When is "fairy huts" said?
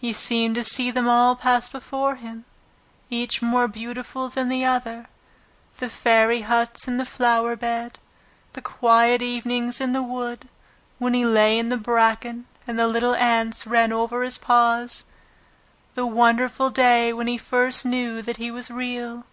5.88-6.88